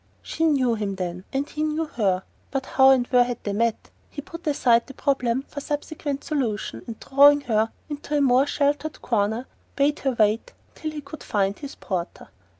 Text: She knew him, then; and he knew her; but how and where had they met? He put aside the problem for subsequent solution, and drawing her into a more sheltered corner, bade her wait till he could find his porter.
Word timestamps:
She 0.23 0.45
knew 0.45 0.73
him, 0.73 0.95
then; 0.95 1.25
and 1.31 1.47
he 1.47 1.61
knew 1.61 1.85
her; 1.85 2.23
but 2.49 2.65
how 2.65 2.89
and 2.89 3.05
where 3.09 3.23
had 3.23 3.37
they 3.43 3.53
met? 3.53 3.91
He 4.09 4.19
put 4.19 4.47
aside 4.47 4.87
the 4.87 4.95
problem 4.95 5.43
for 5.43 5.61
subsequent 5.61 6.23
solution, 6.23 6.81
and 6.87 6.99
drawing 6.99 7.41
her 7.41 7.69
into 7.87 8.17
a 8.17 8.21
more 8.21 8.47
sheltered 8.47 9.03
corner, 9.03 9.45
bade 9.75 9.99
her 9.99 10.13
wait 10.17 10.53
till 10.73 10.89
he 10.89 11.01
could 11.01 11.21
find 11.23 11.59
his 11.59 11.75
porter. 11.75 12.29